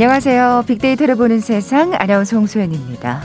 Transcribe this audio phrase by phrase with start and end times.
[0.00, 0.62] 안녕하세요.
[0.68, 3.20] 빅데이터를 보는 세상 아나운서 홍소연입니다.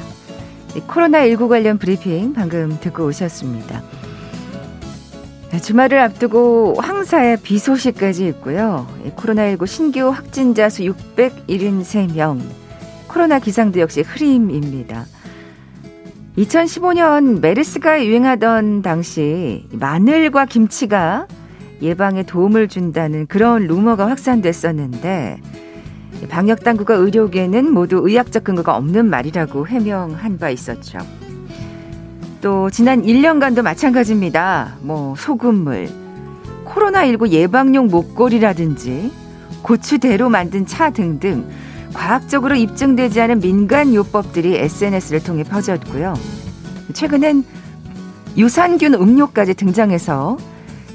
[0.88, 3.84] 코로나19 관련 브리핑 방금 듣고 오셨습니다.
[5.52, 8.88] 네, 주말을 앞두고 황사의 비 소식까지 있고요.
[9.16, 12.42] 코로나19 신규 확진자 수 673명.
[13.08, 15.06] 코로나 기상도 역시 흐림입니다.
[16.40, 21.28] 2015년 메르스가 유행하던 당시 마늘과 김치가
[21.84, 25.40] 예방에 도움을 준다는 그런 루머가 확산됐었는데
[26.30, 31.00] 방역 당국과 의료계는 모두 의학적 근거가 없는 말이라고 해명한 바 있었죠.
[32.42, 34.76] 또 지난 1년간도 마찬가지입니다.
[34.82, 35.90] 뭐 소금물,
[36.66, 39.12] 코로나19 예방용 목걸이라든지
[39.62, 41.48] 고추대로 만든 차 등등
[41.94, 46.14] 과학적으로 입증되지 않은 민간 요법들이 SNS를 통해 퍼졌고요.
[46.94, 47.46] 최근엔
[48.36, 50.38] 유산균 음료까지 등장해서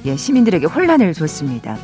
[0.04, 1.78] 예, 시민들에게 혼란을 줬습니다.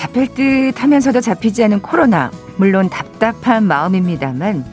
[0.00, 2.30] 잡힐 듯 하면서도 잡히지 않은 코로나.
[2.56, 4.64] 물론 답답한 마음입니다만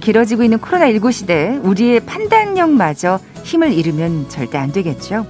[0.00, 5.26] 길어지고 있는 코로나19 시대 우리의 판단력마저 힘을 잃으면 절대 안 되겠죠.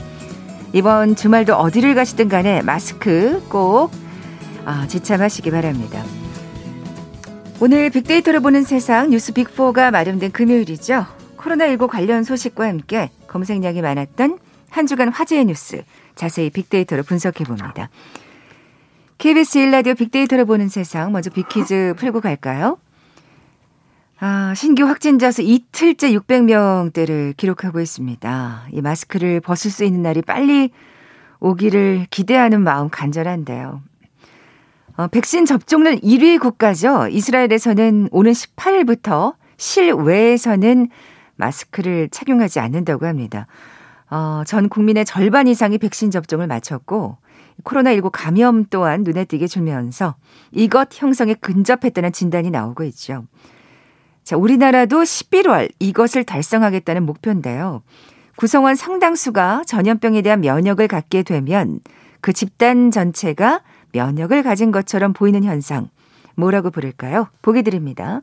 [0.74, 3.90] 이번 주말도 어디를 가시든 간에 마스크 꼭
[4.66, 6.04] 아, 지참하시기 바랍니다.
[7.58, 11.06] 오늘 빅데이터를 보는 세상 뉴스 빅4가 마련된 금요일이죠.
[11.38, 14.38] 코로나19 관련 소식과 함께 검색량이 많았던
[14.68, 15.84] 한 주간 화제의 뉴스
[16.16, 17.88] 자세히 빅데이터로 분석해 봅니다.
[19.18, 22.78] KBS 1라디오 빅데이터를 보는 세상 먼저 빅퀴즈 풀고 갈까요?
[24.20, 28.68] 아, 신규 확진자 수 이틀째 600명대를 기록하고 있습니다.
[28.70, 30.70] 이 마스크를 벗을 수 있는 날이 빨리
[31.40, 33.82] 오기를 기대하는 마음 간절한데요.
[34.96, 37.08] 어, 백신 접종률 1위 국가죠.
[37.08, 40.90] 이스라엘에서는 오는 18일부터 실외에서는
[41.34, 43.48] 마스크를 착용하지 않는다고 합니다.
[44.10, 47.18] 어, 전 국민의 절반 이상이 백신 접종을 마쳤고
[47.64, 50.16] 코로나19 감염 또한 눈에 띄게 줄면서
[50.52, 53.24] 이것 형성에 근접했다는 진단이 나오고 있죠.
[54.24, 57.82] 자, 우리나라도 11월 이것을 달성하겠다는 목표인데요.
[58.36, 61.80] 구성원 상당수가 전염병에 대한 면역을 갖게 되면
[62.20, 65.88] 그 집단 전체가 면역을 가진 것처럼 보이는 현상.
[66.36, 67.28] 뭐라고 부를까요?
[67.42, 68.20] 보기 드립니다.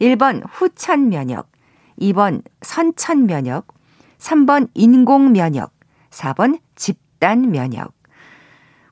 [0.00, 1.50] 1번 후천 면역,
[2.00, 3.66] 2번 선천 면역,
[4.18, 5.72] 3번 인공 면역,
[6.10, 7.97] 4번 집단 면역.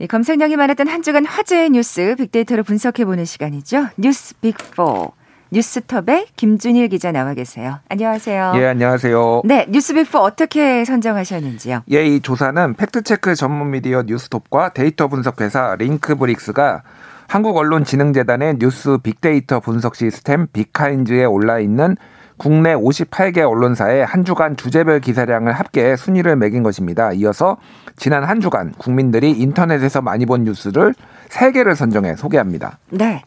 [0.00, 3.88] 예, 검색량이 많았던 한 주간 화제의 뉴스 빅데이터로 분석해보는 시간이죠.
[3.96, 5.10] 뉴스 빅4.
[5.50, 7.80] 뉴스톱의 김준일 기자 나와 계세요.
[7.88, 8.52] 안녕하세요.
[8.56, 9.42] 예, 안녕하세요.
[9.44, 11.82] 네, 뉴스 빅4 어떻게 선정하셨는지요?
[11.90, 16.82] 예, 이 조사는 팩트체크 전문 미디어 뉴스톱과 데이터 분석 회사 링크브릭스가
[17.28, 21.96] 한국언론진흥재단의 뉴스 빅데이터 분석 시스템 빅카인즈에 올라 있는
[22.38, 27.12] 국내 58개 언론사의 한 주간 주제별 기사량을 합계 순위를 매긴 것입니다.
[27.12, 27.58] 이어서
[27.96, 30.94] 지난 한 주간 국민들이 인터넷에서 많이 본 뉴스를
[31.28, 32.78] 3개를 선정해 소개합니다.
[32.90, 33.22] 네.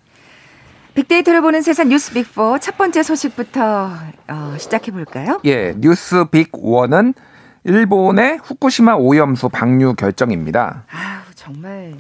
[0.96, 3.92] 빅데이터를 보는 세상 뉴스 빅4 첫 번째 소식부터
[4.28, 5.40] 어, 시작해 볼까요?
[5.46, 7.14] 예, 뉴스 빅1은
[7.64, 10.84] 일본의 후쿠시마 오염수 방류 결정입니다.
[10.92, 11.94] 아, 정말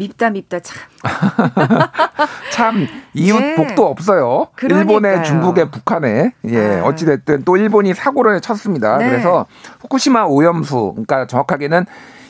[0.00, 0.78] 밉다 밉다 참.
[2.52, 3.54] 참 이웃 예.
[3.54, 4.48] 복도 없어요.
[4.54, 4.80] 그러니까요.
[4.80, 6.84] 일본에 중국에 북한에 예 아.
[6.84, 8.96] 어찌 됐든 또 일본이 사고를 쳤습니다.
[8.96, 9.10] 네.
[9.10, 9.46] 그래서
[9.80, 11.84] 후쿠시마 오염수 그러니까 정확하게는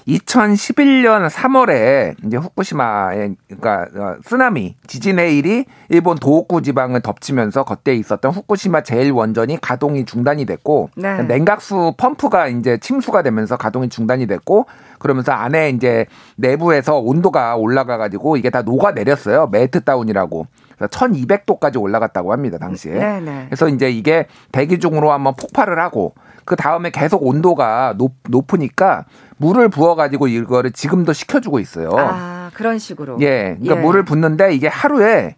[0.06, 8.32] 2011년 3월에 이제 후쿠시마에 그러니까 어, 쓰나미 지진의 일이 일본 도호쿠 지방을 덮치면서 그때 있었던
[8.32, 11.23] 후쿠시마 제일 원전이 가동이 중단이 됐고 네.
[11.23, 14.67] 냉각수 펌프가 이제 침수가 되면서 가동이 중단이 됐고
[14.99, 16.06] 그러면서 안에 이제
[16.37, 19.49] 내부에서 온도가 올라가 가지고 이게 다 녹아 내렸어요.
[19.50, 20.46] 메트 다운이라고.
[20.87, 22.94] 1200도까지 올라갔다고 합니다, 당시에.
[22.94, 23.21] 네네.
[23.21, 23.44] 네.
[23.47, 29.05] 그래서 이제 이게 대기 중으로 한번 폭발을 하고 그 다음에 계속 온도가 높, 높으니까
[29.37, 31.91] 물을 부어가지고 이거를 지금도 식혀주고 있어요.
[31.97, 33.19] 아, 그런 식으로.
[33.21, 33.56] 예.
[33.61, 33.81] 그러니까 예.
[33.81, 35.37] 물을 붓는데 이게 하루에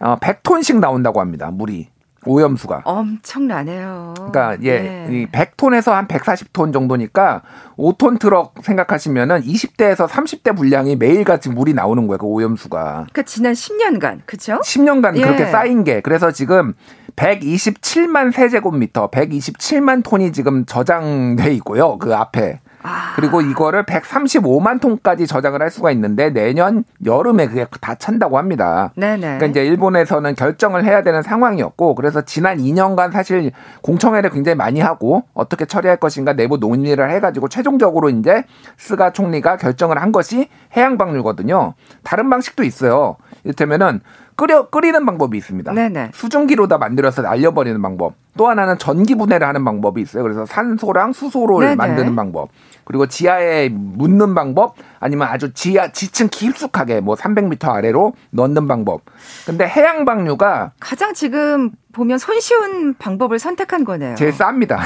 [0.00, 1.88] 어, 100톤씩 나온다고 합니다, 물이.
[2.26, 2.82] 오염수가.
[2.84, 4.14] 엄청나네요.
[4.16, 5.26] 그러니까 예, 네.
[5.32, 7.42] 100톤에서 한 140톤 정도니까
[7.76, 12.18] 5톤 트럭 생각하시면은 20대에서 30대 분량이 매일같이 물이 나오는 거예요.
[12.18, 12.80] 그 오염수가.
[12.80, 14.60] 그러니까 지난 10년간 그렇죠?
[14.60, 15.22] 10년간 예.
[15.22, 16.74] 그렇게 쌓인 게 그래서 지금
[17.16, 21.98] 127만 세제곱미터, 127만 톤이 지금 저장돼 있고요.
[21.98, 22.60] 그 앞에.
[22.84, 23.14] 아.
[23.16, 28.92] 그리고 이거를 135만 톤까지 저장을 할 수가 있는데 내년 여름에 그게 다 찬다고 합니다.
[28.94, 29.20] 네네.
[29.20, 33.50] 그러니까 이제 일본에서는 결정을 해야 되는 상황이었고 그래서 지난 2년간 사실
[33.82, 38.44] 공청회를 굉장히 많이 하고 어떻게 처리할 것인가 내부 논의를 해가지고 최종적으로 이제
[38.76, 41.72] 스가 총리가 결정을 한 것이 해양 방류거든요.
[42.02, 43.16] 다른 방식도 있어요.
[43.44, 44.00] 이를테면은
[44.36, 45.72] 끓여 끓이는 방법이 있습니다.
[45.72, 46.10] 네네.
[46.12, 48.14] 수증기로 다 만들어서 날려버리는 방법.
[48.36, 50.22] 또 하나는 전기 분해를 하는 방법이 있어요.
[50.24, 51.76] 그래서 산소랑 수소를 네네.
[51.76, 52.48] 만드는 방법.
[52.84, 59.02] 그리고 지하에 묻는 방법 아니면 아주 지하 지층 깊숙하게 뭐 300m 아래로 넣는 방법.
[59.46, 64.16] 근데 해양 방류가 가장 지금 보면 손쉬운 방법을 선택한 거네요.
[64.16, 64.78] 제일 쌉니다.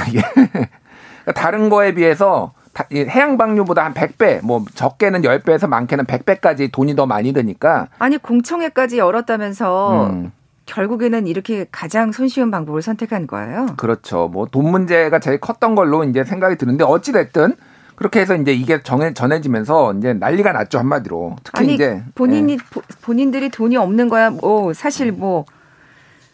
[1.35, 2.53] 다른 거에 비해서
[2.93, 8.97] 해양 방류보다 한 100배, 뭐 적게는 10배에서 많게는 100배까지 돈이 더 많이 드니까 아니 공청회까지
[8.97, 10.31] 열었다면서 음.
[10.65, 13.67] 결국에는 이렇게 가장 손쉬운 방법을 선택한 거예요.
[13.77, 14.29] 그렇죠.
[14.31, 17.55] 뭐 돈 문제가 제일 컸던 걸로 이제 생각이 드는데 어찌 됐든
[17.95, 21.35] 그렇게 해서 이제 이게 정해 전해지면서 이제 난리가 났죠 한마디로.
[21.43, 22.57] 특히 아니, 이제 본인이 예.
[23.01, 24.29] 본인들이 돈이 없는 거야.
[24.29, 25.45] 뭐 사실 뭐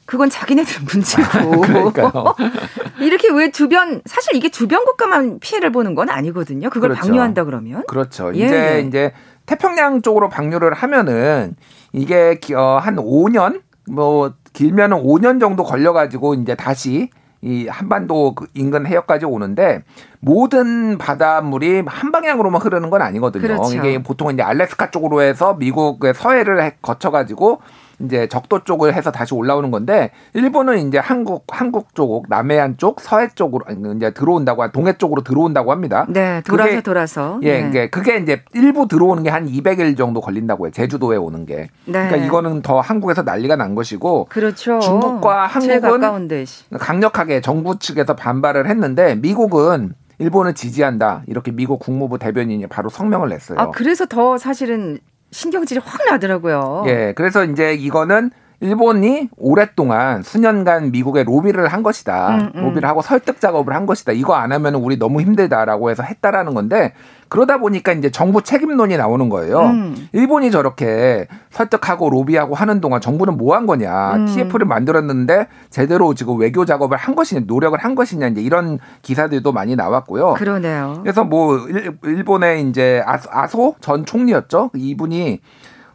[0.05, 2.35] 그건 자기네들 문제고.
[2.99, 6.69] 이렇게 왜 주변 사실 이게 주변 국가만 피해를 보는 건 아니거든요.
[6.69, 7.07] 그걸 그렇죠.
[7.07, 7.83] 방류한다 그러면.
[7.87, 8.31] 그렇죠.
[8.35, 8.45] 예.
[8.45, 9.13] 이제 이제
[9.45, 11.55] 태평양 쪽으로 방류를 하면은
[11.91, 17.09] 이게 어, 한 5년 뭐 길면은 5년 정도 걸려 가지고 이제 다시
[17.41, 19.83] 이 한반도 그 인근 해역까지 오는데
[20.19, 23.43] 모든 바닷물이 한 방향으로만 흐르는 건 아니거든요.
[23.43, 23.75] 그렇죠.
[23.75, 27.61] 이게 보통 이제 알래스카 쪽으로 해서 미국의 서해를 거쳐 가지고
[27.99, 33.27] 이제 적도 쪽을 해서 다시 올라오는 건데 일본은 이제 한국 한국 쪽 남해안 쪽 서해
[33.35, 33.65] 쪽으로
[33.95, 36.05] 이제 들어온다고 동해 쪽으로 들어온다고 합니다.
[36.09, 37.39] 네, 돌아서 그게, 돌아서.
[37.43, 37.89] 예, 네.
[37.89, 40.71] 그게 이제 일부 들어오는 게 한 200일 정도 걸린다고 해요.
[40.71, 41.67] 제주도에 오는 게.
[41.85, 41.91] 네.
[42.07, 44.79] 그러니까 이거는 더 한국에서 난리가 난 것이고 그렇죠.
[44.79, 46.45] 중국과 한국은
[46.79, 51.23] 강력하게 정부 측에서 반발을 했는데 미국은 일본을 지지한다.
[51.27, 53.59] 이렇게 미국 국무부 대변인이 바로 성명을 냈어요.
[53.59, 54.99] 아, 그래서 더 사실은
[55.35, 56.85] 신경질이 확 나더라고요.
[56.87, 62.29] 예, 그래서 이제 이거는 일본이 오랫동안 수년간 미국에 로비를 한 것이다.
[62.35, 62.61] 음, 음.
[62.65, 64.11] 로비를 하고 설득 작업을 한 것이다.
[64.11, 66.93] 이거 안 하면 우리 너무 힘들다라고 해서 했다라는 건데
[67.27, 69.61] 그러다 보니까 이제 정부 책임론이 나오는 거예요.
[69.61, 70.07] 음.
[70.13, 74.15] 일본이 저렇게 설득하고 로비하고 하는 동안 정부는 뭐 한 거냐.
[74.15, 74.25] 음.
[74.25, 79.75] TF를 만들었는데 제대로 지금 외교 작업을 한 것이냐, 노력을 한 것이냐 이제 이런 기사들도 많이
[79.75, 80.33] 나왔고요.
[80.33, 80.99] 그러네요.
[81.01, 81.59] 그래서 뭐
[82.03, 84.71] 일본의 이제 아소 전 총리였죠.
[84.75, 85.39] 이분이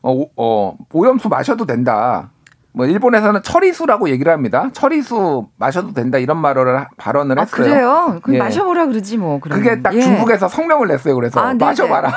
[0.03, 2.31] 어, 어, 오염수 마셔도 된다.
[2.73, 4.71] 뭐 일본에서는 처리수라고 얘기를 합니다.
[4.73, 7.65] 처리수 마셔도 된다 이런 말을 발언을 아, 했어요.
[7.65, 8.21] 그래요?
[8.23, 8.39] 그럼 예.
[8.39, 9.41] 마셔보라 그러지 뭐.
[9.41, 9.63] 그러면.
[9.65, 10.01] 그게 딱 예.
[10.01, 11.17] 중국에서 성명을 냈어요.
[11.17, 12.13] 그래서 아, 마셔봐라.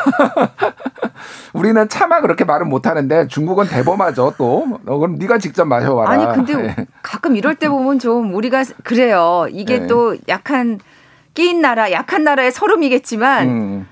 [1.53, 4.79] 우리는 차마 그렇게 말은 못하는데 중국은 대범하죠 또.
[4.85, 6.09] 어, 그럼 네가 직접 마셔봐라.
[6.09, 6.87] 아니 근데 예.
[7.01, 9.47] 가끔 이럴 때 보면 좀 우리가 그래요.
[9.49, 9.87] 이게 예.
[9.87, 10.79] 또 약한
[11.33, 13.87] 끼인 나라, 약한 나라의 서름이겠지만 음.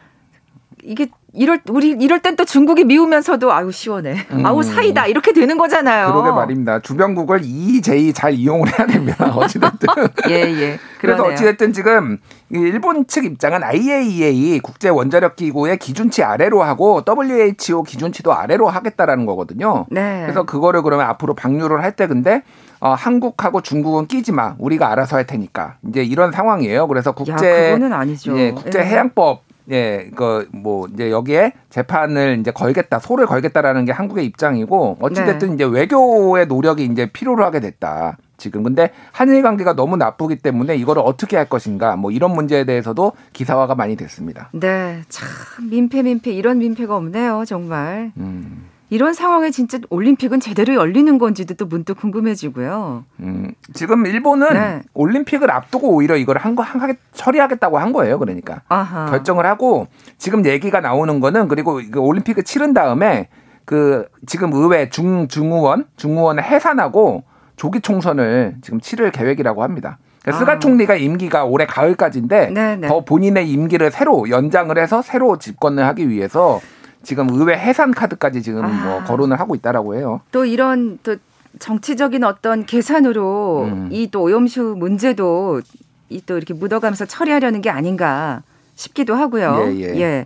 [0.83, 4.15] 이게 이럴 우리 이럴 땐 또 중국이 미우면서도 아유 시원해.
[4.31, 4.45] 음.
[4.45, 6.07] 아우 사이다 이렇게 되는 거잖아요.
[6.11, 6.79] 그러게 말입니다.
[6.79, 9.31] 주변국을 EJ 잘 이용을 해야 됩니다.
[9.35, 9.87] 어찌됐든.
[10.29, 10.79] 예 예.
[10.99, 12.17] 그래서 어찌됐든 지금
[12.49, 19.85] 일본 측 입장은 IAEA 국제 원자력 기구의 기준치 아래로 하고 WHO 기준치도 아래로 하겠다라는 거거든요.
[19.89, 20.21] 네.
[20.23, 22.43] 그래서 그거를 그러면 앞으로 방류를 할 때 근데
[22.79, 24.55] 어, 한국하고 중국은 끼지 마.
[24.57, 25.75] 우리가 알아서 할 테니까.
[25.87, 26.87] 이제 이런 상황이에요.
[26.87, 27.35] 그래서 국제 야,
[27.73, 28.37] 그거는 아니죠.
[28.39, 34.25] 예, 국제 해양법 예, 그 뭐 이제 여기에 재판을 이제 걸겠다, 소를 걸겠다라는 게 한국의
[34.25, 35.53] 입장이고 어찌됐든 네.
[35.55, 38.17] 이제 외교의 노력이 이제 필요로 하게 됐다.
[38.37, 43.13] 지금 근데 한일 관계가 너무 나쁘기 때문에 이거를 어떻게 할 것인가 뭐 이런 문제에 대해서도
[43.33, 44.49] 기사화가 많이 됐습니다.
[44.53, 48.11] 네, 참 민폐 민폐 이런 민폐가 없네요 정말.
[48.17, 48.70] 음.
[48.91, 53.05] 이런 상황에 진짜 올림픽은 제대로 열리는 건지도 또 문득 궁금해지고요.
[53.21, 54.81] 음, 지금 일본은 네.
[54.93, 58.19] 올림픽을 앞두고 오히려 이걸 한거 하게 처리하겠다고 한 거예요.
[58.19, 59.05] 그러니까 아하.
[59.05, 63.29] 결정을 하고 지금 얘기가 나오는 거는 그리고 그 올림픽을 치른 다음에
[63.63, 67.23] 그 지금 의회 중 중의원 중의원을 해산하고
[67.55, 69.99] 조기 총선을 지금 치를 계획이라고 합니다.
[70.21, 70.59] 그러니까 스가 아.
[70.59, 72.75] 총리가 임기가 올해 가을까지인데 네네.
[72.75, 72.87] 네.
[72.89, 76.59] 더 본인의 임기를 새로 연장을 해서 새로 집권을 하기 위해서
[77.03, 78.83] 지금 의회 해산 카드까지 지금 뭐 아.
[78.99, 80.21] 뭐 거론을 하고 있다라고 해요.
[80.31, 81.15] 또 이런 또
[81.59, 83.89] 정치적인 어떤 계산으로 음.
[83.91, 85.61] 이또 오염수 문제도
[86.09, 88.43] 이 또 이렇게 묻어가면서 처리하려는 게 아닌가
[88.75, 89.63] 싶기도 하고요.
[89.67, 89.79] 예.
[89.79, 89.99] 예.
[90.01, 90.25] 예.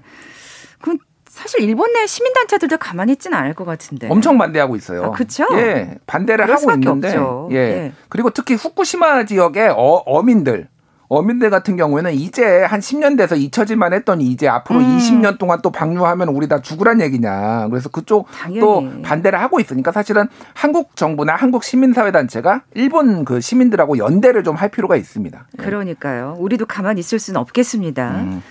[0.81, 4.07] 그럼 사실 일본 내 시민단체들도 가만히 있지는 않을 것 같은데.
[4.09, 5.03] 엄청 반대하고 있어요.
[5.05, 5.45] 아, 그렇죠?
[5.53, 7.09] 예, 반대를 하고 있는데.
[7.09, 7.49] 없죠.
[7.51, 7.55] 예.
[7.57, 7.91] 예.
[8.09, 10.67] 그리고 특히 후쿠시마 지역의 어, 어민들
[11.07, 14.97] 어민들 같은 경우에는 이제 한 10년 돼서 잊혀질만 했더니 이제 앞으로 음.
[14.97, 17.67] 20년 동안 또 방류하면 우리 다 죽으란 얘기냐.
[17.69, 18.59] 그래서 그쪽 당연히.
[18.59, 24.69] 또 반대를 하고 있으니까 사실은 한국 정부나 한국 시민사회단체가 일본 그 시민들하고 연대를 좀 할
[24.69, 25.47] 필요가 있습니다.
[25.59, 25.61] 예.
[25.63, 26.37] 그러니까요.
[26.39, 28.11] 우리도 가만히 있을 수는 없겠습니다.
[28.21, 28.41] 음.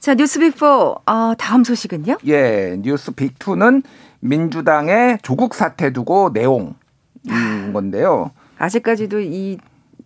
[0.00, 0.62] 자, 뉴스빅4
[1.06, 2.16] 어, 다음 소식은요?
[2.26, 3.82] 예, 뉴스빅2는
[4.18, 6.74] 민주당의 조국 사태 두고 내용
[7.26, 8.32] 인 건데요.
[8.58, 9.58] 아직까지도 이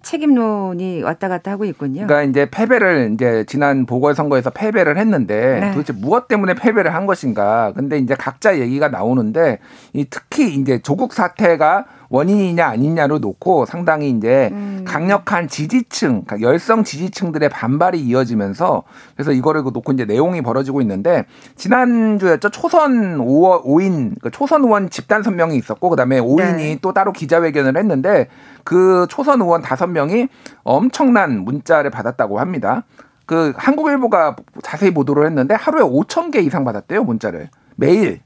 [0.02, 2.06] 책임론이 왔다 갔다 하고 있군요.
[2.06, 5.72] 그러니까 이제 패배를 이제 지난 보궐선거에서 패배를 했는데 네.
[5.72, 7.72] 도대체 무엇 때문에 패배를 한 것인가.
[7.74, 9.58] 근데 이제 각자 얘기가 나오는데
[9.92, 14.77] 이 특히 이제 조국 사태가 원인이냐 아니냐로 놓고 상당히 이제 음.
[14.88, 18.82] 강력한 지지층, 그러니까 열성 지지층들의 반발이 이어지면서
[19.14, 21.26] 그래서 이거를 그 놓고 이제 내용이 벌어지고 있는데
[21.56, 22.48] 지난주였죠.
[22.48, 26.78] 초선 5, 5인, 그 초선 의원 집단 선명이 있었고 그다음에 5인이 네.
[26.82, 28.28] 또 따로 기자회견을 했는데
[28.64, 30.28] 그 초선 의원 5명이
[30.64, 32.84] 엄청난 문자를 받았다고 합니다.
[33.26, 38.20] 그 한국일보가 자세히 보도를 했는데 하루에 5천 개 이상 받았대요 문자를 매일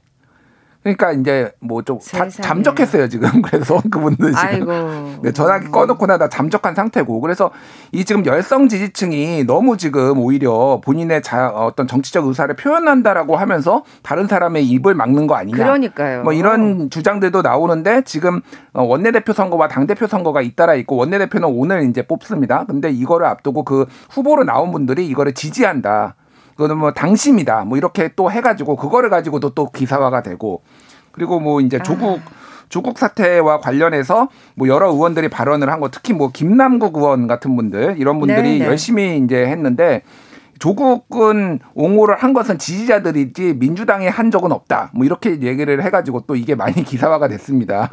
[0.83, 1.99] 그러니까 이제 뭐 좀
[2.29, 3.29] 잠적했어요 지금.
[3.41, 7.19] 그래서 그분들 지금 네, 전화기 꺼놓고 나다 잠적한 상태고.
[7.21, 7.51] 그래서
[7.91, 14.27] 이 지금 열성 지지층이 너무 지금 오히려 본인의 자, 어떤 정치적 의사를 표현한다라고 하면서 다른
[14.27, 15.57] 사람의 입을 막는 거 아니냐.
[15.57, 16.23] 그러니까요.
[16.23, 18.41] 뭐 이런 주장들도 나오는데 지금
[18.73, 22.65] 어, 원내대표 선거와 당 대표 선거가 잇따라 있고 원내대표는 오늘 이제 뽑습니다.
[22.65, 26.15] 근데 이거를 앞두고 그 후보로 나온 분들이 이거를 지지한다
[26.63, 27.65] 그거는 뭐 당심이다.
[27.65, 30.61] 뭐 이렇게 또 해가지고 그거를 가지고도 또 기사화가 되고
[31.11, 31.83] 그리고 뭐 이제 아.
[31.83, 32.43] 조국 아.
[32.69, 37.95] 조국 사태와 관련해서 뭐 여러 의원들이 발언을 한 거 특히 뭐 김남국 의원 같은 분들
[37.97, 38.59] 이런 분들이 네네.
[38.59, 38.65] 네.
[38.65, 40.03] 열심히 이제 했는데
[40.63, 44.91] 조국은 옹호를 한 것은 지지자들이지 민주당이 한 적은 없다.
[44.93, 47.89] 뭐 이렇게 얘기를 해가지고 또 이게 많이 기사화가 됐습니다.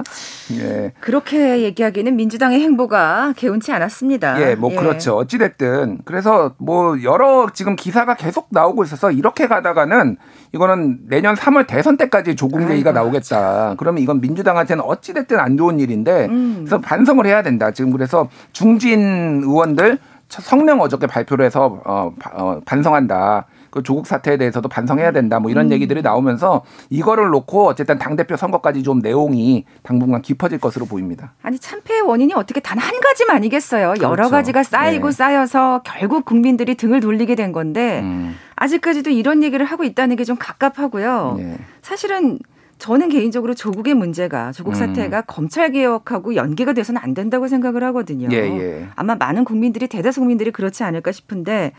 [0.52, 0.92] 예.
[1.00, 4.40] 그렇게 얘기하기는 민주당의 행보가 개운치 않았습니다.
[4.40, 4.76] 예, 뭐 예.
[4.76, 5.16] 그렇죠.
[5.16, 10.16] 어찌됐든 그래서 뭐 여러 지금 기사가 계속 나오고 있어서 이렇게 가다가는
[10.52, 13.74] 이거는 내년 3월 대선 때까지 조국 얘기가 나오겠다.
[13.78, 16.54] 그러면 이건 민주당한테는 어찌됐든 안 좋은 일인데 음.
[16.60, 17.72] 그래서 반성을 해야 된다.
[17.72, 19.98] 지금 그래서 중진 의원들
[20.30, 23.46] 성명 어저께 발표를 해서 어, 어, 반성한다.
[23.70, 25.38] 그 조국 사태에 대해서도 반성해야 된다.
[25.38, 25.72] 뭐 이런 음.
[25.72, 31.34] 얘기들이 나오면서 이거를 놓고 어쨌든 당 대표 선거까지 좀 내용이 당분간 깊어질 것으로 보입니다.
[31.42, 33.88] 아니 참패의 원인이 어떻게 단 한 가지만이겠어요.
[33.90, 34.02] 그렇죠.
[34.04, 35.12] 여러 가지가 쌓이고 네.
[35.12, 38.34] 쌓여서 결국 국민들이 등을 돌리게 된 건데 음.
[38.56, 41.34] 아직까지도 이런 얘기를 하고 있다는 게 좀 갑갑하고요.
[41.38, 41.56] 네.
[41.82, 42.38] 사실은
[42.80, 44.74] 저는 개인적으로 조국의 문제가 조국 음.
[44.74, 45.22] 사태가 음.
[45.26, 48.28] 검찰 개혁하고 연계가 돼서는 안 된다고 생각을 하거든요.
[48.32, 48.88] 예, 예.
[48.96, 51.72] 아마 많은 국민들이 대다수 국민들이 그렇지 않을까 싶은데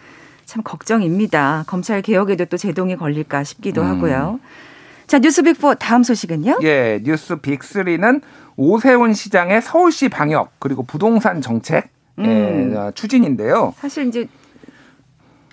[0.45, 1.65] 참 걱정입니다.
[1.67, 3.87] 검찰 개혁에도 또 제동이 걸릴까 싶기도 음.
[3.87, 4.39] 하고요.
[5.07, 6.59] 자, 뉴스 빅4 다음 소식은요?
[6.61, 8.21] 예, 뉴스 빅3는
[8.55, 11.89] 오세훈 시장의 서울시 방역 그리고 부동산 정책
[12.19, 12.75] 음.
[12.75, 13.73] 예, 추진인데요.
[13.79, 14.27] 사실 이제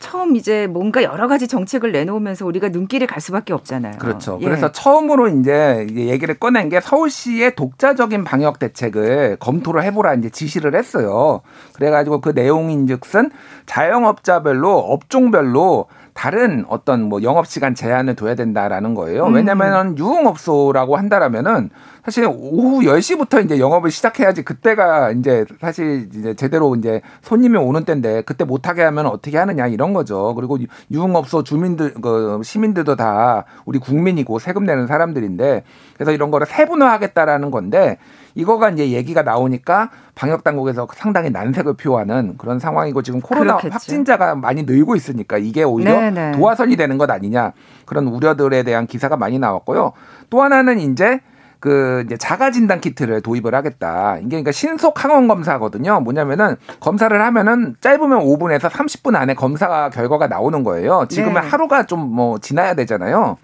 [0.00, 3.98] 처음 이제 뭔가 여러 가지 정책을 내놓으면서 우리가 눈길을 갈 수밖에 없잖아요.
[3.98, 4.38] 그렇죠.
[4.40, 4.44] 예.
[4.44, 11.40] 그래서 처음으로 이제 얘기를 꺼낸 게 서울시의 독자적인 방역 대책을 검토를 해보라 이제 지시를 했어요.
[11.74, 13.30] 그래가지고 그 내용인즉슨
[13.66, 15.86] 자영업자별로 업종별로
[16.18, 19.26] 다른 어떤 뭐 영업 시간 제한을 둬야 된다라는 거예요.
[19.26, 19.34] 음.
[19.34, 21.70] 왜냐면은 유흥업소라고 한다라면은
[22.04, 28.22] 사실 오후 10시부터 이제 영업을 시작해야지 그때가 이제 사실 이제 제대로 이제 손님이 오는 때인데
[28.22, 30.34] 그때 못 하게 하면 어떻게 하느냐 이런 거죠.
[30.34, 30.58] 그리고
[30.90, 35.62] 유흥업소 주민들 그 시민들도 다 우리 국민이고 세금 내는 사람들인데
[35.94, 37.96] 그래서 이런 거를 세분화하겠다라는 건데
[38.38, 43.72] 이거가 이제 얘기가 나오니까 방역 당국에서 상당히 난색을 표하는 그런 상황이고 지금 코로나 그렇겠죠.
[43.74, 46.30] 확진자가 많이 늘고 있으니까 이게 오히려 네네.
[46.30, 46.38] 네.
[46.38, 47.52] 도화선이 되는 것 아니냐
[47.84, 49.92] 그런 우려들에 대한 기사가 많이 나왔고요.
[50.30, 51.20] 또 하나는 이제
[51.58, 54.18] 그 이제 자가 진단 키트를 도입을 하겠다.
[54.18, 55.98] 이게 그러니까 신속 항원 검사거든요.
[55.98, 61.06] 뭐냐면은 검사를 하면은 짧으면 5분에서 30분 안에 검사 결과가 나오는 거예요.
[61.08, 61.48] 지금은 네.
[61.48, 63.36] 하루가 좀 뭐 지나야 되잖아요.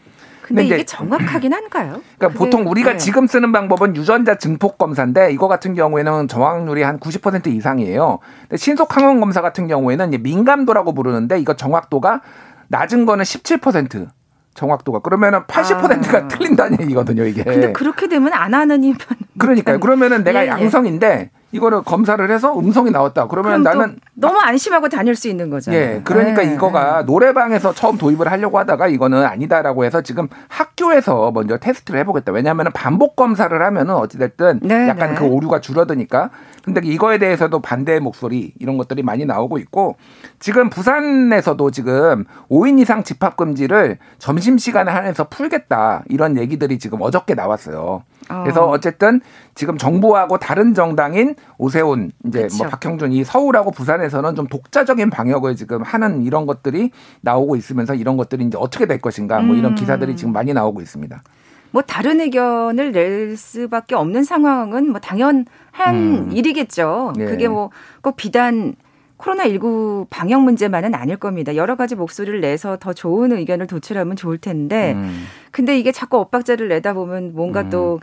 [0.45, 2.03] 근데, 이게 정확하긴 한가요?
[2.19, 2.97] 그러니까 보통 우리가 네.
[2.99, 8.19] 지금 쓰는 방법은 유전자 증폭 검사인데 이거 같은 경우에는 정확률이 한 90% 이상이에요.
[8.43, 12.21] 근데 신속 항원 검사 같은 경우에는 민감도라고 부르는데 이거 정확도가
[12.69, 14.09] 낮은 거는 17%.
[14.55, 16.29] 정확도가 그러면은 80%가 아.
[16.29, 17.43] 틀린다는 얘기거든요, 이게.
[17.43, 18.99] 근데 그렇게 되면 안 하는 이유는
[19.37, 19.81] 그러니까요.
[19.81, 20.49] 그러면은 내가 예, 예.
[20.49, 23.29] 양성인데 이거를 검사를 해서 음성이 나왔다.
[23.29, 25.81] 그러면 나는 너무 안심하고 다닐 수 있는 거잖아요.
[25.81, 26.01] 예.
[26.03, 26.53] 그러니까 네.
[26.53, 32.33] 이거가 노래방에서 처음 도입을 하려고 하다가 이거는 아니다라고 해서 지금 학교에서 먼저 테스트를 해보겠다.
[32.33, 35.21] 왜냐하면 반복 검사를 하면은 어찌됐든 네, 약간 네.
[35.21, 36.31] 그 오류가 줄어드니까.
[36.65, 39.97] 근데 이거에 대해서도 반대의 목소리 이런 것들이 많이 나오고 있고
[40.41, 47.35] 지금 부산에서도 지금 5인 이상 집합 금지를 점심 시간에 한해서 풀겠다 이런 얘기들이 지금 어저께
[47.35, 48.03] 나왔어요.
[48.29, 48.71] 그래서 어.
[48.71, 49.21] 어쨌든
[49.55, 52.65] 지금 정부하고 다른 정당인 오세훈 이제 뭐 그쵸.
[52.65, 56.91] 뭐 박형준 이 서울하고 부산에서는 좀 독자적인 방역을 지금 하는 이런 것들이
[57.21, 59.75] 나오고 있으면서 이런 것들이 이제 어떻게 될 것인가 뭐 이런 음.
[59.75, 61.23] 기사들이 지금 많이 나오고 있습니다.
[61.71, 65.45] 뭐 다른 의견을 낼 수밖에 없는 상황은 뭐 당연한
[65.89, 66.31] 음.
[66.33, 67.15] 일이겠죠.
[67.19, 67.25] 예.
[67.25, 67.71] 그게 뭐
[68.05, 68.75] 꼭 비단
[69.17, 71.57] 코로나19 방역 문제만은 아닐 겁니다.
[71.57, 75.25] 여러 가지 목소리를 내서 더 좋은 의견을 도출하면 좋을 텐데, 음.
[75.51, 77.71] 근데 이게 자꾸 엇박자를 내다 보면 뭔가 음.
[77.71, 78.01] 또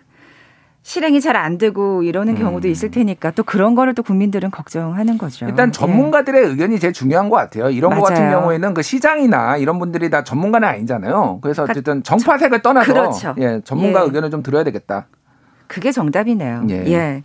[0.84, 2.72] 실행이 잘 안 되고 이러는 경우도 음.
[2.72, 5.46] 있을 테니까 또 그런 거를 또 국민들은 걱정하는 거죠.
[5.46, 5.72] 일단 예.
[5.72, 6.48] 전문가들의 예.
[6.48, 7.70] 의견이 제일 중요한 것 같아요.
[7.70, 8.02] 이런 맞아요.
[8.02, 11.40] 거 같은 경우에는 그 시장이나 이런 분들이 다 전문가는 아니잖아요.
[11.42, 13.36] 그래서 어쨌든 정파색을 떠나서 그렇죠.
[13.40, 14.06] 예, 전문가 예.
[14.06, 15.08] 의견을 좀 들어야 되겠다.
[15.68, 16.66] 그게 정답이네요.
[16.70, 16.76] 예.
[16.88, 17.24] 예.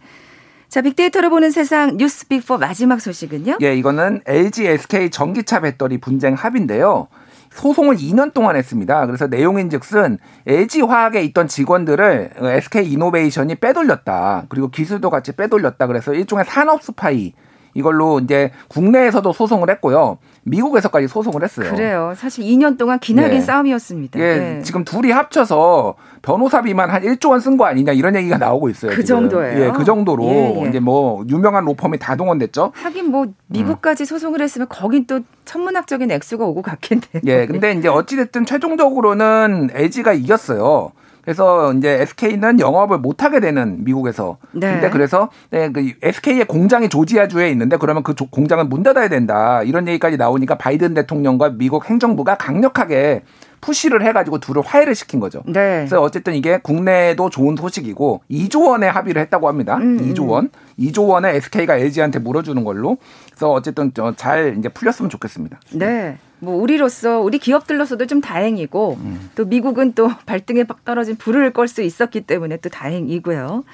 [0.69, 3.59] 자, 빅데이터로 보는 세상 뉴스 빅4 마지막 소식은요?
[3.63, 7.09] 예, 이거는 LG SK 전기차 배터리 분쟁 합인데요.
[7.57, 9.07] 소송을 2년 동안 했습니다.
[9.07, 14.45] 그래서 내용인즉슨 LG 화학에 있던 직원들을 SK 이노베이션이 빼돌렸다.
[14.49, 15.87] 그리고 기술도 같이 빼돌렸다.
[15.87, 17.33] 그래서 일종의 산업 스파이
[17.77, 20.19] 이걸로 이제 국내에서도 소송을 했고요.
[20.45, 21.71] 미국에서까지 소송을 했어요.
[21.71, 22.13] 그래요.
[22.17, 23.41] 사실 2년 동안 기나긴 네.
[23.41, 24.19] 싸움이었습니다.
[24.21, 24.63] 예, 네.
[24.63, 28.91] 지금 둘이 합쳐서 변호사비만 한 1조 원 쓴 거 아니냐 이런 얘기가 나오고 있어요.
[28.93, 29.29] 그 지금.
[29.29, 29.65] 정도예요.
[29.67, 30.69] 예, 그 정도로 예, 예.
[30.69, 32.73] 이제 뭐 유명한 로펌이 다 동원됐죠.
[32.75, 34.07] 하긴 뭐 미국까지 음.
[34.07, 37.23] 소송을 했으면 거긴 또 천문학적인 액수가 오고 갔겠네요.
[37.27, 40.93] 예, 근데 이제 어찌 됐든 최종적으로는 LG가 이겼어요.
[41.27, 44.39] 그래서 이제 SK는 영업을 못 하게 되는 미국에서.
[44.53, 44.75] 네.
[44.75, 49.61] 근데 그래서 네, 그 SK의 공장이 조지아주에 있는데 그러면 그 공장은 문 닫아야 된다.
[49.65, 53.25] 이런 얘기까지 나오니까 바이든 대통령과 미국 행정부가 강력하게
[53.61, 55.43] 푸시를 해가지고 둘을 화해를 시킨 거죠.
[55.47, 55.79] 네.
[55.79, 59.79] 그래서 어쨌든 이게 국내에도 좋은 소식이고 2조 원의 합의를 했다고 합니다.
[59.79, 60.29] 음, 2조 음.
[60.29, 60.51] 원.
[60.79, 62.99] 2조 원에 SK가 LG한테 물어주는 걸로.
[63.31, 65.59] 그래서 어쨌든 잘 이제 풀렸으면 좋겠습니다.
[65.73, 66.19] 네.
[66.39, 69.31] 뭐 우리로서 우리 기업들로서도 좀 다행이고 음.
[69.35, 73.65] 또 미국은 또 발등에 떨어진 불을 끌 수 있었기 때문에 또 다행이고요.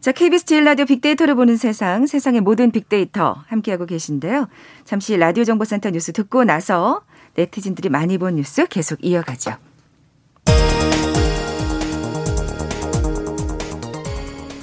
[0.00, 4.48] 자, KBS 제일 라디오 빅데이터를 보는 세상, 세상의 모든 빅데이터 함께하고 계신데요.
[4.84, 7.02] 잠시 라디오 정보센터 뉴스 듣고 나서
[7.34, 9.56] 네티즌들이 많이 본 뉴스 계속 이어가죠.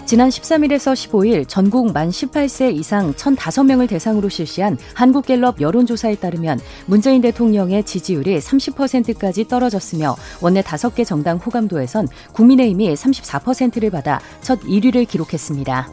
[0.05, 7.83] 지난 13일에서 15일 전국 만 18세 이상 1,005명을 대상으로 실시한 한국갤럽 여론조사에 따르면 문재인 대통령의
[7.83, 15.89] 지지율이 30%까지 떨어졌으며 원내 5개 정당 호감도에선 국민의힘이 34%를 받아 첫 1위를 기록했습니다.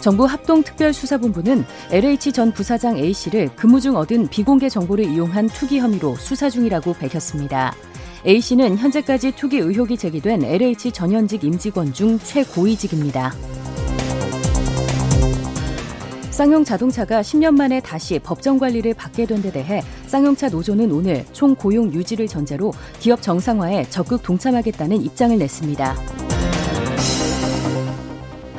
[0.00, 6.48] 정부 합동특별수사본부는 LH 전 부사장 A씨를 근무 중 얻은 비공개 정보를 이용한 투기 혐의로 수사
[6.48, 7.74] 중이라고 밝혔습니다.
[8.26, 13.32] A씨는 현재까지 투기 의혹이 제기된 LH 전현직 임직원 중 최고위직입니다.
[16.30, 21.54] 쌍용 자동차가 10년 만에 다시 법정 관리를 받게 된 데 대해 쌍용차 노조는 오늘 총
[21.54, 26.33] 고용 유지를 전제로 기업 정상화에 적극 동참하겠다는 입장을 냈습니다.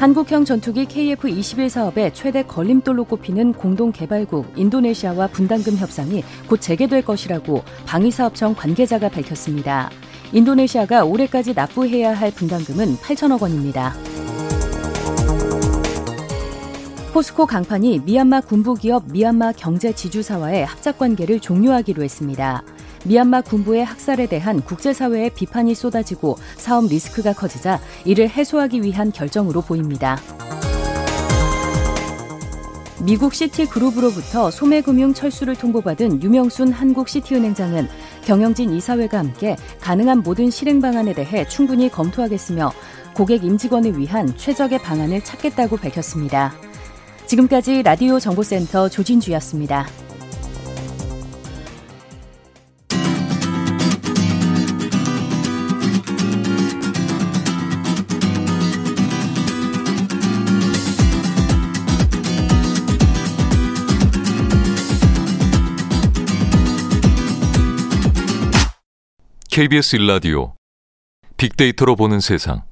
[0.06, 8.54] 한국형 전투기 KF-21 사업의 최대 걸림돌로 꼽히는 공동개발국 인도네시아와 분담금 협상이 곧 재개될 것이라고 방위사업청
[8.54, 9.90] 관계자가 밝혔습니다.
[10.32, 13.96] 인도네시아가 올해까지 납부해야 할 분담금은 8천억 원입니다.
[17.12, 22.64] 포스코 강판이 미얀마 군부기업 미얀마 경제지주사와의 합작 관계를 종료하기로 했습니다.
[23.06, 30.20] 미얀마 군부의 학살에 대한 국제사회의 비판이 쏟아지고 사업 리스크가 커지자 이를 해소하기 위한 결정으로 보입니다.
[33.06, 37.88] 미국 시티그룹으로부터 소매금융 철수를 통보받은 유명순 한국시티은행장은
[38.24, 42.72] 경영진 이사회가 함께 가능한 모든 실행 방안에 대해 충분히 검토하겠으며
[43.14, 46.54] 고객 임직원을 위한 최적의 방안을 찾겠다고 밝혔습니다.
[47.28, 49.86] 지금까지 라디오 정보센터 조진주였습니다.
[69.56, 70.52] KBS 일라디오
[71.38, 72.64] 빅데이터로 보는 세상.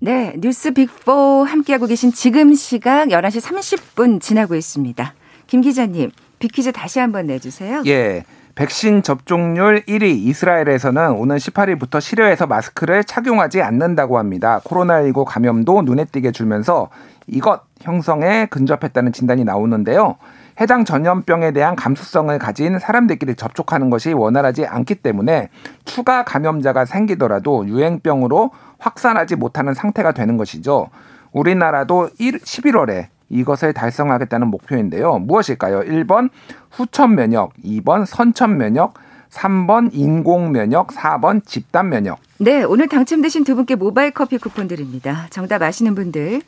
[0.00, 5.14] 네, 뉴스 빅4 함께하고 계신 지금 시각 11시 30분 지나고 있습니다.
[5.46, 7.82] 김 기자님, 빅퀴즈 다시 한번 내주세요.
[7.84, 8.24] 예.
[8.54, 14.62] 백신 접종률 1위 이스라엘에서는 오는 18일부터 실외에서 마스크를 착용하지 않는다고 합니다.
[14.64, 16.88] 코로나19 감염도 눈에 띄게 줄면서
[17.26, 20.16] 이것 형성에 근접했다는 진단이 나오는데요.
[20.60, 25.48] 해당 전염병에 대한 감수성을 가진 사람들끼리 접촉하는 것이 원활하지 않기 때문에
[25.84, 30.88] 추가 감염자가 생기더라도 유행병으로 확산하지 못하는 상태가 되는 것이죠.
[31.32, 35.18] 우리나라도 1, 11월에 이것을 달성하겠다는 목표인데요.
[35.18, 35.80] 무엇일까요?
[35.80, 36.28] 1번
[36.70, 38.94] 후천 면역, 2번 선천 면역,
[39.30, 42.18] 3번 인공 면역, 4번 집단 면역.
[42.38, 45.28] 네, 오늘 당첨되신 두 분께 모바일 커피 쿠폰 드립니다.
[45.30, 46.42] 정답 아시는 분들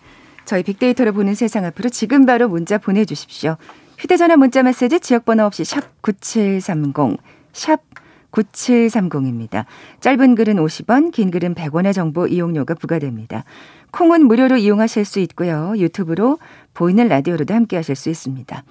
[0.45, 3.57] 저희 빅데이터를 보는 세상 앞으로 지금 바로 문자 보내주십시오.
[4.03, 7.19] 휴대전화 문자 메시지 지역번호 없이 샵 9730,
[7.53, 7.81] 샵
[8.33, 9.65] 9730입니다.
[10.01, 13.45] 짧은 글은 50원, 긴 글은 100원의 정보 이용료가 부과됩니다.
[13.93, 15.75] 콩은 무료로 이용하실 수 있고요.
[15.77, 16.39] 유튜브로
[16.75, 18.65] 보이는 라디오로도 함께 하실 수 있습니다.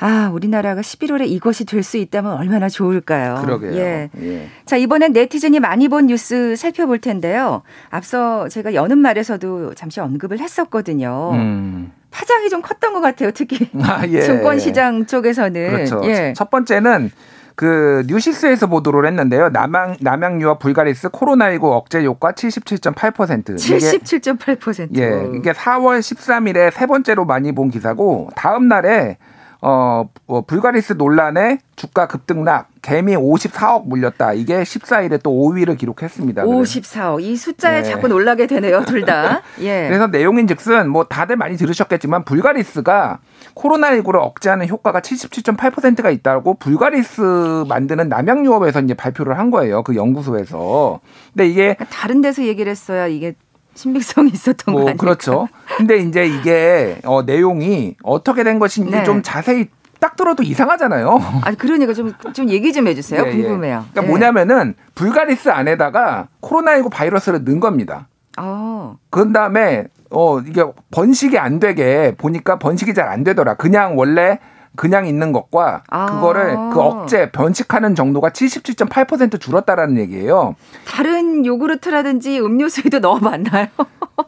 [0.00, 3.40] 아, 우리나라가 11월에 이것이 될 수 있다면 얼마나 좋을까요?
[3.40, 3.72] 그러게요.
[3.74, 4.10] 예.
[4.20, 4.48] 예.
[4.66, 7.62] 자, 이번엔 네티즌이 많이 본 뉴스 살펴볼 텐데요.
[7.88, 11.30] 앞서 제가 여는 말에서도 잠시 언급을 했었거든요.
[11.32, 11.92] 음.
[12.10, 13.30] 파장이 좀 컸던 것 같아요.
[13.32, 14.22] 특히 아, 예.
[14.22, 15.70] 증권 시장 쪽에서는.
[15.70, 16.00] 그렇죠.
[16.04, 16.32] 예.
[16.36, 17.10] 첫 번째는
[17.54, 19.48] 그 뉴시스에서 보도를 했는데요.
[19.48, 23.56] 남양 남양 유업 불가리스 코로나19 억제 효과 77.8%.
[23.56, 24.96] 77.8%.
[24.96, 25.36] 예.
[25.36, 29.18] 이게 4월 13일에 세 번째로 많이 본 기사고 다음 날에
[29.60, 34.32] 어, 어 불가리스 논란에 주가 급등락, 개미 54억 물렸다.
[34.32, 36.44] 이게 14일에 또 5위를 기록했습니다.
[36.44, 37.22] 54억.
[37.22, 37.88] 이 숫자에 네.
[37.88, 39.42] 자꾸 놀라게 되네요, 둘 다.
[39.60, 39.86] 예.
[39.88, 43.18] 그래서 내용인 즉슨 뭐 다들 많이 들으셨겠지만 불가리스가
[43.54, 49.82] 코로나19를 억제하는 효과가 77.8%가 있다고 불가리스 만드는 남양유업에서 이제 발표를 한 거예요.
[49.82, 51.00] 그 연구소에서.
[51.32, 53.34] 근데 이게 다른 데서 얘기를 했어야 이게
[53.78, 54.96] 신빙성이 있었던 뭐, 거 아니에요?
[54.96, 55.48] 그렇죠.
[55.76, 59.04] 근데 이제 이게 어, 내용이 어떻게 된 것인지 네.
[59.04, 59.68] 좀 자세히
[60.00, 61.20] 딱 들어도 이상하잖아요.
[61.44, 63.22] 아 그러니까 좀, 좀 얘기 좀 해주세요.
[63.24, 63.30] 예, 예.
[63.30, 63.84] 궁금해요.
[63.86, 63.90] 예.
[63.92, 64.06] 그러니까 예.
[64.06, 68.08] 뭐냐면은 불가리스 안에다가 코로나19 바이러스를 넣은 겁니다.
[68.36, 68.96] 어.
[69.10, 73.54] 그 다음에 어 이게 번식이 안 되게 보니까 번식이 잘 안 되더라.
[73.54, 74.38] 그냥 원래
[74.78, 76.06] 그냥 있는 것과 아.
[76.06, 80.54] 그거를 그 억제 변식하는 정도가 77.8% 줄었다라는 얘기예요.
[80.86, 83.66] 다른 요구르트라든지 음료수에도 넣어봤나요?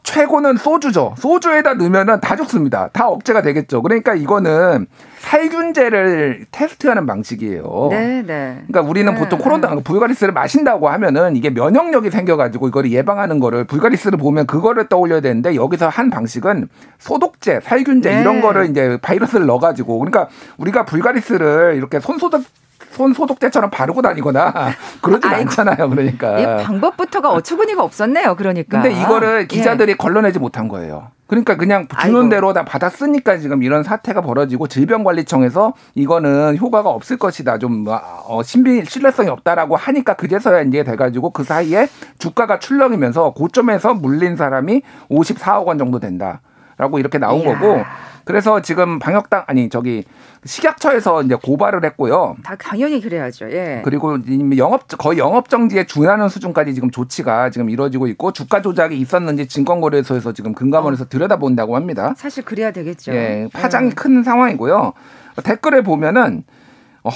[0.02, 1.14] 최고는 소주죠.
[1.18, 2.88] 소주에다 넣으면은 다 죽습니다.
[2.92, 3.82] 다 억제가 되겠죠.
[3.82, 4.86] 그러니까 이거는
[5.18, 7.88] 살균제를 테스트하는 방식이에요.
[7.90, 8.62] 네, 네.
[8.66, 9.82] 그러니까 우리는 네, 보통 코로나 네.
[9.82, 15.88] 불가리스를 마신다고 하면은 이게 면역력이 생겨가지고 이거를 예방하는 거를 불가리스를 보면 그거를 떠올려야 되는데 여기서
[15.88, 18.20] 한 방식은 소독제, 살균제 네.
[18.20, 22.42] 이런 거를 이제 바이러스를 넣어가지고 그러니까 우리가 불가리스를 이렇게 손소독
[22.90, 24.52] 손 소독제처럼 바르고 다니거나
[25.00, 25.90] 그러진 아이고, 않잖아요.
[25.90, 28.34] 그러니까 이 방법부터가 어처구니가 없었네요.
[28.36, 28.82] 그러니까.
[28.82, 29.46] 근데 이거를 예.
[29.46, 29.96] 기자들이 예.
[29.96, 31.08] 걸러내지 못한 거예요.
[31.26, 32.28] 그러니까 그냥 주는.
[32.28, 37.58] 대로 다 받았으니까 지금 이런 사태가 벌어지고 질병관리청에서 이거는 효과가 없을 것이다.
[37.58, 44.34] 좀 어, 신비 신뢰성이 없다라고 하니까 그제서야 이제 돼가지고 그 사이에 주가가 출렁이면서 고점에서 물린
[44.36, 46.40] 사람이 54억 원 정도 된다
[46.80, 47.52] 라고 이렇게 나온 이야.
[47.52, 47.84] 거고
[48.24, 50.04] 그래서 지금 방역당 아니 저기
[50.44, 52.36] 식약처에서 이제 고발을 했고요.
[52.42, 53.50] 다 당연히 그래야죠.
[53.50, 53.82] 예.
[53.84, 54.18] 그리고
[54.56, 60.32] 영업 거의 영업 정지에 준하는 수준까지 지금 조치가 지금 이루어지고 있고 주가 조작이 있었는지 증권거래소에서
[60.32, 61.08] 지금 금감원에서 어.
[61.08, 62.14] 들여다본다고 합니다.
[62.16, 63.12] 사실 그래야 되겠죠.
[63.12, 63.90] 예, 파장이 예.
[63.90, 64.94] 큰 상황이고요.
[65.44, 66.44] 댓글을 보면은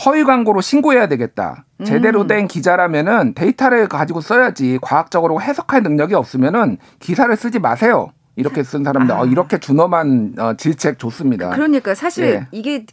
[0.04, 1.64] 허위 광고로 신고해야 되겠다.
[1.84, 2.26] 제대로 음.
[2.26, 8.10] 된 기자라면은 데이터를 가지고 써야지 과학적으로 해석할 능력이 없으면은 기사를 쓰지 마세요.
[8.36, 9.20] 이렇게 쓴 사람들 아.
[9.20, 11.50] 어, 이렇게 준엄한 어, 질책 좋습니다.
[11.50, 12.46] 그러니까 사실 예.
[12.50, 12.84] 이게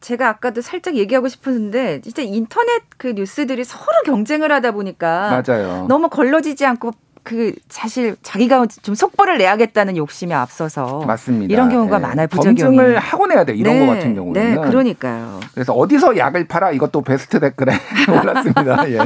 [0.00, 5.86] 제가 아까도 살짝 얘기하고 싶었는데 진짜 인터넷 그 뉴스들이 서로 경쟁을 하다 보니까 맞아요.
[5.88, 11.52] 너무 걸러지지 않고 그 사실 자기가 좀 속보를 내야겠다는 욕심에 앞서서 맞습니다.
[11.52, 12.06] 이런 경우가 네.
[12.06, 12.26] 많아요.
[12.28, 12.56] 부작용이.
[12.78, 13.86] 검증을 하고 내야 돼 이런 네.
[13.86, 14.42] 거 같은 경우는.
[14.42, 15.38] 네, 그러니까요.
[15.52, 17.72] 그래서 어디서 약을 팔아 이것도 베스트 댓글에
[18.08, 18.90] 올랐습니다.
[18.90, 18.98] 예.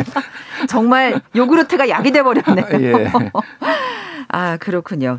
[0.68, 2.66] 정말 요구르트가 약이 돼 버렸네요.
[2.82, 3.10] 예.
[4.28, 5.18] 아 그렇군요.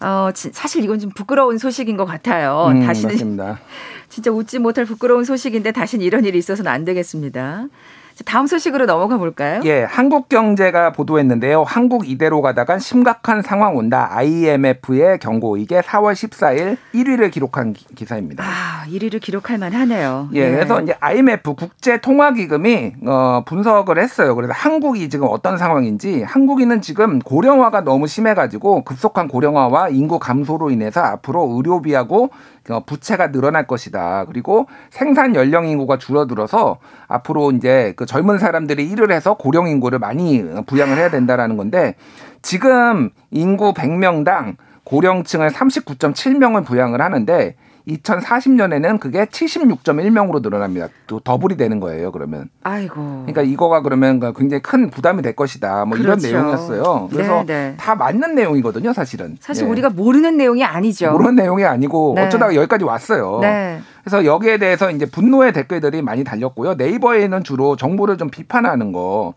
[0.00, 2.66] 어, 사실 이건 좀 부끄러운 소식인 것 같아요.
[2.68, 3.60] 음, 다시는 맞습니다.
[4.08, 7.66] 진짜 웃지 못할 부끄러운 소식인데 다시는 이런 일이 있어서는 안 되겠습니다.
[8.24, 9.60] 다음 소식으로 넘어가 볼까요?
[9.64, 11.64] 예, 한국 경제가 보도했는데요.
[11.64, 14.08] 한국 이대로 가다간 심각한 상황 온다.
[14.10, 15.56] IMF의 경고.
[15.58, 18.42] 이게 4월 14일 1위를 기록한 기 사입니다.
[18.42, 20.30] 아, 1위를 기록할 만하네요.
[20.34, 20.50] 예, 예.
[20.50, 24.34] 그래서 이제 IMF 국제 통화 기금이 어, 분석을 했어요.
[24.34, 30.70] 그래서 한국이 지금 어떤 상황인지 한국인은 지금 고령화가 너무 심해 가지고 급속한 고령화와 인구 감소로
[30.70, 32.30] 인해서 앞으로 의료비하고 어,
[32.86, 34.24] 부채가 늘어날 것이다.
[34.26, 40.44] 그리고 생산 연령 인구가 줄어들어서 앞으로 이제 그 젊은 사람들이 일을 해서 고령 인구를 많이
[40.66, 41.94] 부양을 해야 된다라는 건데
[42.42, 47.56] 지금 인구 100명당 고령층을 39.7명을 부양을 하는데
[47.88, 50.88] 2040년에는 그게 76.1명으로 늘어납니다.
[51.06, 52.10] 또 더블이 되는 거예요.
[52.10, 52.48] 그러면.
[52.64, 52.94] 아이고.
[53.26, 55.84] 그러니까 이거가 그러면 굉장히 큰 부담이 될 것이다.
[55.84, 56.26] 뭐 그렇죠.
[56.26, 57.08] 이런 내용이었어요.
[57.12, 57.70] 그래서 네네.
[57.70, 57.76] 네.
[57.76, 59.36] 다 맞는 내용이거든요, 사실은.
[59.40, 59.70] 사실 예.
[59.70, 61.12] 우리가 모르는 내용이 아니죠.
[61.12, 62.26] 모르는 내용이 아니고 네.
[62.26, 63.38] 어쩌다가 여기까지 왔어요.
[63.40, 63.80] 네.
[64.02, 66.74] 그래서 여기에 대해서 이제 분노의 댓글들이 많이 달렸고요.
[66.74, 69.34] 네이버에는 주로 정부를 좀 비판하는 거.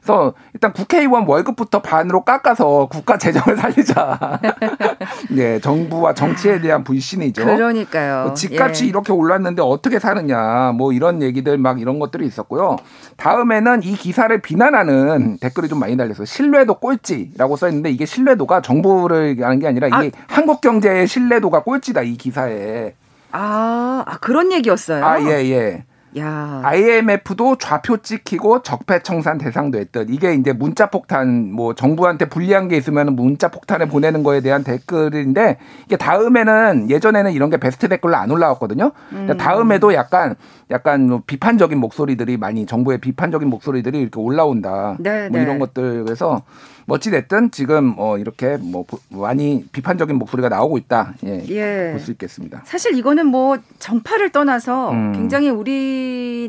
[0.00, 4.40] 그래서 일단 국회의원 월급부터 반으로 깎아서 국가 재정을 살리자.
[5.30, 7.44] 네, 정부와 정치에 대한 불신이죠.
[7.44, 8.24] 그러니까요.
[8.24, 8.88] 뭐 집값이 예.
[8.88, 10.72] 이렇게 올랐는데 어떻게 사느냐.
[10.72, 12.76] 뭐 이런 얘기들 막 이런 것들이 있었고요.
[13.16, 16.24] 다음에는 이 기사를 비난하는 댓글이 좀 많이 달렸어요.
[16.24, 20.24] 신뢰도 꼴찌라고 써 있는데 이게 신뢰도가 정부를 하는 게 아니라 이게 아.
[20.28, 22.94] 한국 경제의 신뢰도가 꼴찌다 이 기사에.
[23.32, 25.04] 아, 아 그런 얘기였어요.
[25.04, 25.84] 아, 예, 예.
[26.18, 26.60] 야.
[26.64, 33.14] IMF도 좌표 찍히고 적폐청산 대상도 했던 이게 이제 문자 폭탄 뭐 정부한테 불리한 게 있으면
[33.14, 38.90] 문자 폭탄을 보내는 거에 대한 댓글인데 이게 다음에는 예전에는 이런 게 베스트 댓글로 안 올라왔거든요.
[39.12, 39.36] 음.
[39.38, 40.34] 다음에도 약간
[40.70, 44.96] 약간 뭐 비판적인 목소리들이 많이 정부의 비판적인 목소리들이 이렇게 올라온다.
[44.98, 45.44] 네, 뭐 네.
[45.44, 46.42] 이런 것들 그래서
[46.86, 51.14] 어찌 됐든 지금 어 이렇게 뭐 많이 비판적인 목소리가 나오고 있다.
[51.24, 51.44] 예.
[51.48, 51.90] 예.
[51.92, 52.62] 볼 수 있겠습니다.
[52.64, 55.12] 사실 이거는 뭐 정파를 떠나서 음.
[55.12, 55.99] 굉장히 우리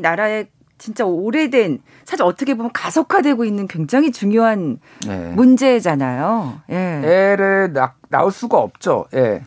[0.01, 5.31] 나라의 진짜 오래된 사실 어떻게 보면 가속화되고 있는 굉장히 중요한 네.
[5.33, 6.61] 문제잖아요.
[6.71, 7.01] 예.
[7.03, 9.05] 애를 낳, 낳을 수가 없죠.
[9.13, 9.43] 예.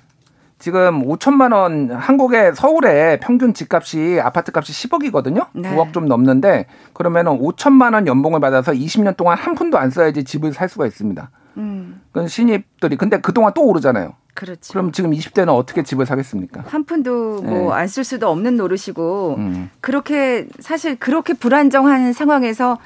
[0.61, 5.49] 지금 5천만 원 한국의 서울의 평균 집값이 아파트 값이 10억이거든요.
[5.53, 5.75] 네.
[5.75, 10.53] 9억 좀 넘는데 그러면은 5천만 원 연봉을 받아서 20년 동안 한 푼도 안 써야지 집을
[10.53, 11.31] 살 수가 있습니다.
[11.57, 12.01] 음.
[12.12, 14.14] 그 신입들이 근데 그동안 또 오르잖아요.
[14.35, 14.73] 그렇죠.
[14.73, 16.64] 그럼 지금 20대는 어떻게 집을 사겠습니까?
[16.66, 18.09] 한 푼도 뭐 안쓸 네.
[18.09, 19.70] 수도 없는 노릇이고 음.
[19.81, 22.79] 그렇게 사실 그렇게 불안정한 상황에서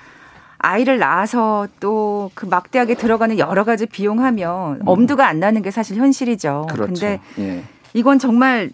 [0.59, 4.83] 아이를 낳아서 또 그 막대하게 들어가는 여러 가지 비용하면 음.
[4.87, 6.67] 엄두가 안 나는 게 사실 현실이죠.
[6.71, 6.93] 그렇죠.
[6.93, 7.65] 근데 예.
[7.95, 8.71] 이건 정말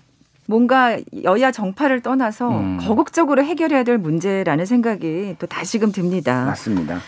[0.46, 2.78] 뭔가 여야 정파를 떠나서 음.
[2.80, 6.44] 거국적으로 해결해야 될 문제라는 생각이 또 다시금 듭니다.
[6.44, 7.00] 맞습니다.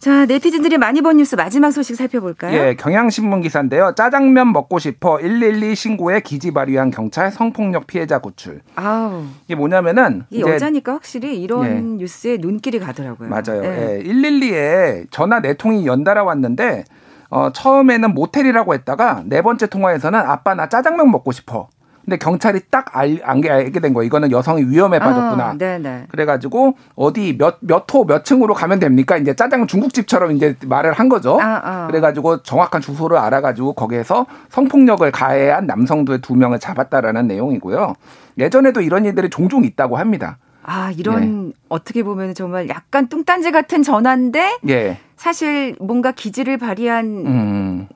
[0.00, 2.56] 자, 네티즌들이 많이 본 뉴스 마지막 소식 살펴볼까요?
[2.56, 3.92] 예, 경향신문 기사인데요.
[3.94, 8.62] 짜장면 먹고 싶어 112 신고에 기지 발휘한 경찰 성폭력 피해자 구출.
[8.76, 9.24] 아우.
[9.44, 11.80] 이게 뭐냐면은 이 여자니까 확실히 이런 예.
[11.82, 13.28] 뉴스에 눈길이 가더라고요.
[13.28, 13.62] 맞아요.
[13.62, 13.98] 예.
[13.98, 14.02] 예.
[14.02, 16.84] 112에 전화 네 통이 연달아 왔는데
[17.28, 21.68] 어, 처음에는 모텔이라고 했다가 네 번째 통화에서는 아빠 나 짜장면 먹고 싶어.
[22.10, 24.04] 근데 경찰이 딱 알, 알게 된 거예요.
[24.04, 25.44] 이거는 여성이 위험에 아, 빠졌구나.
[25.44, 26.06] 아, 네네.
[26.10, 29.16] 그래가지고 어디 몇 몇호몇 층으로 가면 됩니까?
[29.16, 31.38] 이제 짜장 중국집처럼 이제 말을 한 거죠.
[31.40, 31.86] 아, 아.
[31.86, 37.94] 그래가지고 정확한 주소를 알아가지고 거기에서 성폭력을 가해한 남성들 두 명을 잡았다라는 내용이고요.
[38.38, 40.38] 예전에도 이런 일들이 종종 있다고 합니다.
[40.64, 41.52] 아, 이런 네.
[41.68, 44.98] 어떻게 보면 정말 약간 뚱딴지 같은 전화인데 예.
[45.16, 47.88] 사실 뭔가 기질을 발휘한 음.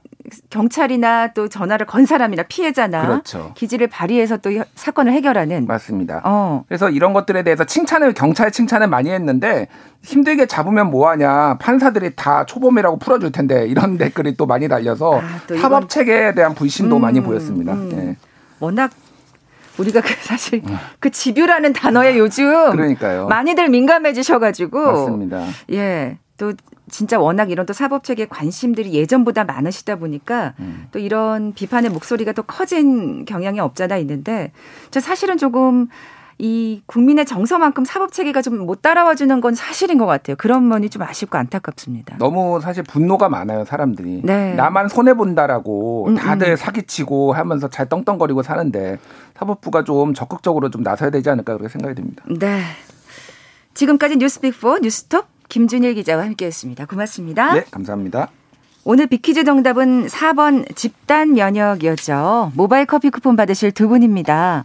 [0.49, 3.53] 경찰이나 또 전화를 건 사람이나 피해자나 그렇죠.
[3.55, 6.23] 기지를 발휘해서 또 사건을 해결하는 맞습니다.
[6.25, 6.65] 어.
[6.67, 9.69] 그래서 이런 것들에 대해서 칭찬을 경찰 칭찬을 많이 했는데
[10.03, 15.89] 힘들게 잡으면 뭐하냐 판사들이 다 초범이라고 풀어줄 텐데 이런 댓글이 또 많이 달려서 아, 사법
[15.89, 17.73] 체계에 대한 불신도 음, 많이 보였습니다.
[17.75, 17.89] 음.
[17.91, 18.17] 네.
[18.61, 18.91] 워낙
[19.79, 20.77] 우리가 그 사실 음.
[21.01, 23.27] 그 집유라는 단어에 요즘 그러니까요.
[23.29, 25.45] 많이들 민감해지셔가지고 맞습니다.
[25.73, 26.19] 예.
[26.37, 26.53] 또
[26.91, 30.87] 진짜 워낙 이런 또 사법 체계 관심들이 예전보다 많으시다 보니까 음.
[30.93, 34.53] 또 이런 비판의 목소리가 또 커진 경향이 없잖아 있는데
[34.91, 35.89] 저 사실은 조금
[36.39, 40.37] 이 국민의 정서만큼 사법 체계가 좀 못 따라와 주는 건 사실인 것 같아요.
[40.37, 42.17] 그런 면이 좀 아쉽고 안타깝습니다.
[42.19, 44.23] 너무 사실 분노가 많아요, 사람들이.
[44.25, 44.55] 네.
[44.55, 46.17] 나만 손해 본다라고 음, 음.
[46.17, 46.57] 다들 음.
[46.57, 48.99] 사기치고 하면서 잘 떵떵거리고 사는데
[49.37, 52.25] 사법부가 좀 적극적으로 좀 나서야 되지 않을까 그렇게 생각이 듭니다.
[52.29, 52.63] 네.
[53.75, 56.87] 지금까지 뉴스빅4 뉴스톱 김준일 기자와 함께했습니다.
[56.87, 57.55] 고맙습니다.
[57.55, 58.29] 네, 감사합니다.
[58.83, 62.51] 오늘 비키즈 정답은 4번 집단 면역이었죠.
[62.57, 64.65] 모바일 커피 쿠폰 받으실 두 분입니다.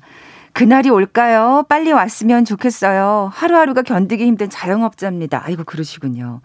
[0.51, 1.63] 그날이 올까요?
[1.69, 3.29] 빨리 왔으면 좋겠어요.
[3.31, 5.43] 하루하루가 견디기 힘든 자영업자입니다.
[5.45, 6.41] 아이고, 그러시군요.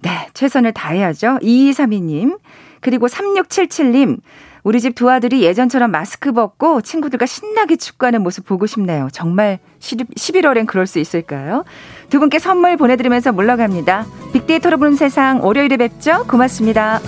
[0.00, 1.40] 네, 최선을 다해야죠.
[1.42, 2.38] 2232님,
[2.80, 4.18] 그리고 3677님,
[4.62, 9.08] 우리 집 두 아들이 예전처럼 마스크 벗고 친구들과 신나게 축구하는 모습 보고 싶네요.
[9.12, 11.64] 정말 11월엔 그럴 수 있을까요?
[12.14, 14.06] 두 분께 선물 보내드리면서 물러갑니다.
[14.32, 16.24] 빅데이터로 보는 세상 월요일에 뵙죠.
[16.28, 17.00] 고맙습니다.